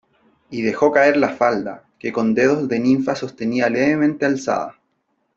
[0.49, 4.79] y dejó caer la falda, que con dedos de ninfa sostenía levemente alzada.